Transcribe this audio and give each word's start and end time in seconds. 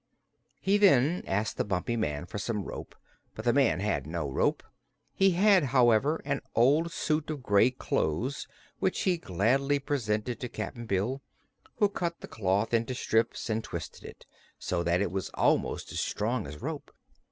He 0.59 0.79
then 0.79 1.23
asked 1.27 1.57
the 1.57 1.63
Bumpy 1.63 1.95
Man 1.95 2.25
for 2.25 2.39
some 2.39 2.63
rope, 2.63 2.95
but 3.35 3.45
the 3.45 3.53
man 3.53 3.81
had 3.81 4.07
no 4.07 4.27
rope. 4.27 4.63
He 5.13 5.33
had, 5.37 5.65
however, 5.65 6.19
an 6.25 6.41
old 6.55 6.91
suit 6.91 7.29
of 7.29 7.43
gray 7.43 7.69
clothes 7.69 8.47
which 8.79 9.01
he 9.01 9.19
gladly 9.19 9.77
presented 9.77 10.39
to 10.39 10.49
Cap'n 10.49 10.87
Bill, 10.87 11.21
who 11.75 11.87
cut 11.87 12.19
the 12.19 12.27
cloth 12.27 12.73
into 12.73 12.95
strips 12.95 13.47
and 13.47 13.63
twisted 13.63 14.03
it 14.03 14.25
so 14.57 14.81
that 14.81 15.01
it 15.01 15.11
was 15.11 15.29
almost 15.35 15.91
as 15.91 15.99
strong 15.99 16.47
as 16.47 16.59
rope. 16.63 16.91